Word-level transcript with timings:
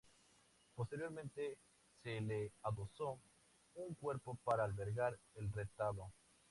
Posteriormente 0.73 1.59
se 2.01 2.21
le 2.21 2.53
adosó 2.63 3.19
un 3.75 3.93
cuerpo 3.93 4.33
para 4.43 4.63
albergar 4.63 5.15
el 5.35 5.51
retablo. 5.53 6.11